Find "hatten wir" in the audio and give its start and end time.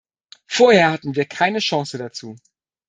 0.89-1.25